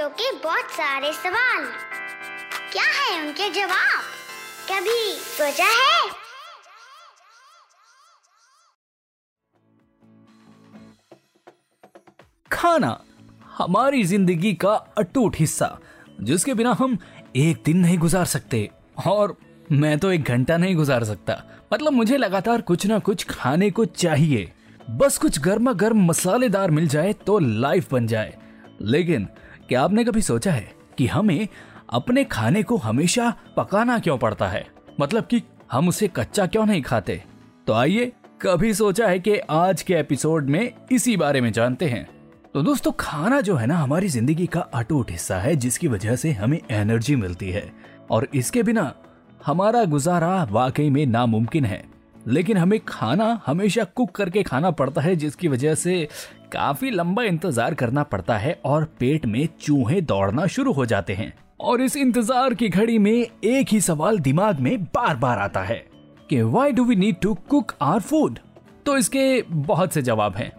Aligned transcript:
बच्चों 0.00 0.08
के 0.10 0.30
बहुत 0.44 0.70
सारे 0.70 1.12
सवाल। 1.12 1.64
क्या 2.72 2.84
है 2.84 3.20
उनके 3.20 3.48
जवाब? 3.50 4.02
कभी 4.70 5.00
सोचा 5.14 5.64
है? 5.64 6.10
खाना 12.50 13.00
हमारी 13.58 14.02
ज़िंदगी 14.04 14.52
का 14.54 14.72
अटूट 14.98 15.36
हिस्सा, 15.36 15.78
जिसके 16.20 16.54
बिना 16.54 16.72
हम 16.72 16.96
एक 17.36 17.62
दिन 17.64 17.76
नहीं 17.76 17.98
गुजार 17.98 18.24
सकते। 18.24 18.68
और 19.06 19.36
मैं 19.72 19.98
तो 19.98 20.12
एक 20.12 20.22
घंटा 20.24 20.56
नहीं 20.56 20.76
गुजार 20.76 21.04
सकता। 21.04 21.42
मतलब 21.72 21.92
मुझे 21.92 22.16
लगातार 22.16 22.60
कुछ 22.62 22.86
ना 22.86 22.98
कुछ 22.98 23.26
खाने 23.30 23.70
को 23.70 23.84
चाहिए। 23.84 24.52
बस 24.90 25.18
कुछ 25.18 25.40
गर्मा 25.40 25.72
गर्म 25.72 26.06
मसालेदार 26.06 26.70
मिल 26.70 26.88
जाए 26.88 27.12
तो 27.26 27.38
लाइफ 27.38 27.92
बन 27.92 28.06
जाए। 28.06 28.36
लेकिन 28.82 29.28
क्या 29.70 29.82
आपने 29.82 30.04
कभी 30.04 30.22
सोचा 30.22 30.52
है 30.52 30.72
कि 30.98 31.06
हमें 31.06 31.48
अपने 31.92 32.24
खाने 32.24 32.62
को 32.62 32.76
हमेशा 32.76 33.36
पकाना 33.56 33.98
क्यों 33.98 34.18
पड़ता 34.18 34.48
है? 34.48 34.66
मतलब 35.00 35.24
कि 35.24 35.42
हम 35.72 35.88
उसे 35.88 36.08
कच्चा 36.08 36.46
क्यों 36.46 36.66
नहीं 36.66 36.82
खाते? 36.82 37.24
तो 37.66 37.72
आइए, 37.72 38.12
कभी 38.42 38.74
सोचा 38.74 39.08
है 39.08 39.18
कि 39.18 39.38
आज 39.38 39.82
के 39.82 39.94
एपिसोड 39.94 40.50
में 40.50 40.72
इसी 40.92 41.16
बारे 41.16 41.40
में 41.40 41.52
जानते 41.52 41.84
हैं। 41.84 42.08
तो 42.54 42.62
दोस्तों, 42.62 42.92
खाना 43.00 43.40
जो 43.40 43.54
है 43.56 43.66
ना, 43.66 43.76
हमारी 43.76 44.08
ज़िंदगी 44.08 44.46
का 44.46 44.60
अटूट 44.60 45.10
हिस्सा 45.10 45.38
है, 45.38 45.56
जिसकी 45.56 45.88
वजह 45.88 46.16
से 46.16 46.32
हमें 46.32 46.60
एनर्जी 46.70 47.16
मिलती 47.16 47.50
है। 47.50 47.72
और 48.10 48.28
इसके 48.34 48.62
बिना 48.62 48.94
हमारा 49.46 49.84
गुजारा 49.84 50.48
वाकई 50.50 50.90
में 50.90 51.06
नामुमकिन 51.06 51.64
है। 51.64 51.89
लेकिन 52.28 52.56
हमें 52.56 52.78
खाना 52.88 53.40
हमेशा 53.46 53.84
कुक 53.86 54.10
करके 54.10 54.42
खाना 54.42 54.70
पड़ता 54.70 55.00
है, 55.00 55.14
जिसकी 55.16 55.48
वजह 55.48 55.74
से 55.74 56.08
काफ़ी 56.52 56.90
लंबा 56.90 57.22
इंतज़ार 57.22 57.74
करना 57.74 58.02
पड़ता 58.02 58.36
है 58.38 58.58
और 58.64 58.84
पेट 59.00 59.26
में 59.26 59.48
चूहे 59.60 60.00
दौड़ना 60.00 60.46
शुरू 60.46 60.72
हो 60.72 60.86
जाते 60.86 61.14
हैं। 61.14 61.32
और 61.60 61.80
इस 61.80 61.96
इंतज़ार 61.96 62.54
की 62.54 62.68
घड़ी 62.68 62.98
में 62.98 63.26
एक 63.44 63.68
ही 63.68 63.80
सवाल 63.80 64.18
दिमाग 64.18 64.60
में 64.60 64.84
बार 64.84 65.16
बार 65.16 65.38
आता 65.38 65.62
है 65.62 65.84
कि 66.30 66.40
why 66.42 66.72
do 66.72 66.84
we 66.84 66.96
need 66.96 67.20
to 67.22 67.34
cook 67.48 67.72
our 67.82 68.00
food 68.00 68.38
तो 68.86 68.96
इसके 68.96 69.42
बहुत 69.42 69.92
से 69.92 70.02
जवाब 70.02 70.36
हैं। 70.36 70.52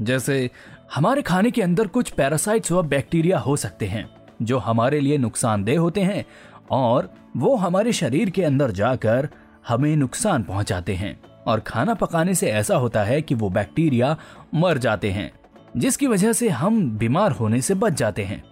जैसे, 0.00 0.50
हमारे 0.94 1.22
खाने 1.22 1.50
के 1.50 1.62
अंदर 1.62 1.86
कुछ 1.86 2.10
पैरासाइट्स 2.10 2.72
व 2.72 2.82
बैक्टीरिया 2.82 3.38
हो 3.38 3.56
सकते 3.56 3.86
हैं, 3.86 4.08
जो 4.42 4.58
हमारे 4.58 5.00
लिए 5.00 5.18
नुकसानदेह 5.18 5.80
होते 5.80 6.00
हैं, 6.00 6.24
और 6.70 7.10
वो 7.36 7.54
हमारे 7.56 7.92
शरीर 7.92 8.30
के 8.30 8.42
अंदर 8.42 8.70
जाकर 8.70 9.28
हमें 9.64 9.96
नुकसान 9.96 10.42
पहुंचाते 10.42 10.94
हैं 10.94 11.18
और 11.46 11.60
खाना 11.60 11.94
पकाने 11.94 12.34
से 12.34 12.50
ऐसा 12.50 12.76
होता 12.76 13.04
है 13.04 13.20
कि 13.22 13.34
वो 13.34 13.50
बैक्टीरिया 13.50 14.16
मर 14.54 14.78
जाते 14.78 15.10
हैं, 15.10 15.30
जिसकी 15.76 16.06
वजह 16.06 16.32
से 16.32 16.48
हम 16.48 16.90
बीमार 16.98 17.32
होने 17.32 17.60
से 17.62 17.74
बच 17.74 17.92
जाते 17.92 18.24
हैं। 18.24 18.42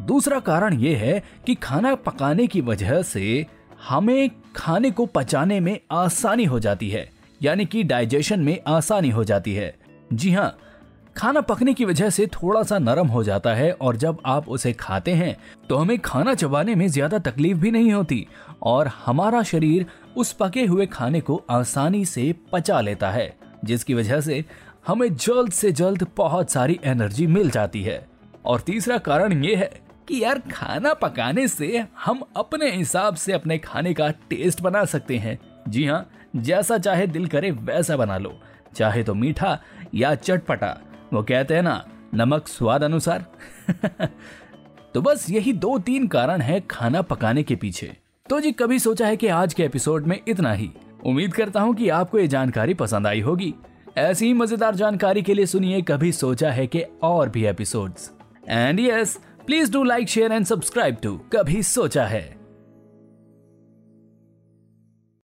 दूसरा 0.00 0.40
कारण 0.40 0.74
ये 0.74 0.94
है 0.96 1.22
कि 1.46 1.54
खाना 1.54 1.94
पकाने 1.94 2.46
की 2.46 2.60
वजह 2.60 3.02
से 3.02 3.46
हमें 3.88 4.30
खाने 4.56 4.90
को 4.90 5.06
पचाने 5.06 5.60
में 5.60 5.78
आसानी 5.92 6.44
हो 6.44 6.60
जाती 6.60 6.90
है, 6.90 7.08
यानी 7.40 7.66
कि 7.66 7.82
डाइजेशन 7.82 8.40
में 8.40 8.58
आसानी 8.66 9.10
हो 9.10 9.24
जाती 9.24 9.54
है। 9.54 9.74
जी 10.12 10.32
हाँ 10.32 10.56
खाना 11.16 11.40
पकने 11.40 11.72
की 11.74 11.84
वजह 11.84 12.10
से 12.10 12.26
थोड़ा 12.26 12.62
सा 12.62 12.78
नरम 12.78 13.06
हो 13.06 13.22
जाता 13.24 13.52
है 13.54 13.70
और 13.72 13.96
जब 13.96 14.18
आप 14.26 14.48
उसे 14.48 14.72
खाते 14.72 15.10
हैं 15.10 15.36
तो 15.68 15.76
हमें 15.76 15.98
खाना 15.98 16.34
चबाने 16.34 16.74
में 16.74 16.86
ज़्यादा 16.88 17.18
तकलीफ़ 17.20 17.58
भी 17.58 17.70
नहीं 17.70 17.92
होती 17.92 18.26
और 18.62 18.88
हमारा 19.04 19.42
शरीर 19.42 19.86
उस 20.16 20.32
पके 20.32 20.64
हुए 20.64 20.86
खाने 20.86 21.20
को 21.20 21.42
आसानी 21.50 22.04
से 22.04 22.34
पचा 22.52 22.80
लेता 22.80 23.10
है, 23.10 23.36
जिसकी 23.64 23.94
वजह 23.94 24.20
से 24.20 24.44
हमें 24.86 25.14
जल्द 25.16 25.52
से 25.52 25.70
जल्द 25.72 26.06
बहुत 26.16 26.50
सारी 26.50 26.78
एनर्जी 26.84 27.26
मिल 27.26 27.50
जाती 27.50 27.82
है। 27.82 28.06
और 28.44 28.60
तीसरा 28.60 28.98
कारण 29.00 29.44
ये 29.44 29.54
है 29.56 29.70
कि 30.08 30.22
यार 30.22 30.38
खाना 30.52 30.94
पकाने 30.94 31.46
से 31.48 31.84
हम 32.04 32.22
अपने 32.36 32.70
हिसाब 32.70 33.14
से 33.16 33.32
अपने 33.32 33.58
खाने 33.58 33.94
का 33.94 34.08
टेस्ट 34.30 34.60
बना 34.62 34.84
सकते 34.86 35.18
हैं। 35.18 35.38
जी 35.68 35.86
हाँ 35.86 36.06
जैसा 36.36 36.78
चाहे 36.78 37.06
दिल 37.06 37.26
करे 37.26 37.50
वैसा 37.50 37.96
बना 37.96 38.18
लो, 38.18 38.34
चाहे 38.76 39.02
तो 39.02 39.14
मीठा 39.14 39.58
या 39.94 40.14
चटपटा। 40.16 40.76
वो 41.12 41.22
कहते 41.22 41.54
हैं 41.54 41.62
ना, 41.62 41.84
नमक 42.14 42.48
स्वाद 42.48 42.82
अनुसार। 42.82 43.26
तो 44.94 45.02
बस 45.02 45.30
यही 45.30 45.52
दो 45.52 45.78
तीन 45.78 46.06
कारण 46.06 46.40
है 46.40 46.60
खाना 46.60 47.02
पकाने 47.02 47.42
के 47.42 47.56
पीछे। 47.56 47.96
तो 48.30 48.40
जी, 48.40 48.52
कभी 48.52 48.78
सोचा 48.78 49.06
है 49.06 49.16
कि 49.16 49.26
आज 49.26 49.54
के 49.54 49.62
एपिसोड 49.62 50.06
में 50.06 50.20
इतना 50.28 50.52
ही। 50.52 50.70
उम्मीद 51.06 51.34
करता 51.34 51.60
हूँ 51.60 51.74
कि 51.74 51.88
आपको 51.88 52.18
ये 52.18 52.28
जानकारी 52.28 52.74
पसंद 52.74 53.06
आई 53.06 53.20
होगी। 53.20 53.54
ऐसी 53.96 54.26
ही 54.26 54.32
मज़ेदार 54.32 54.74
जानकारी 54.74 55.22
के 55.22 55.34
लिए 55.34 55.46
सुनिए 55.46 55.82
कभी 55.82 56.12
सोचा 56.12 56.50
है 56.50 56.66
कि 56.66 56.84
और 57.02 57.28
भी 57.28 57.44
episodes. 57.46 58.10
And 58.48 58.80
yes 58.80 59.18
please 59.46 59.72
do 59.72 59.82
like 59.84 60.08
share 60.08 60.32
and 60.32 60.46
subscribe 60.46 60.96
to 61.02 61.16
कभी 61.32 61.62
सोचा 61.62 62.06
है। 62.06 62.43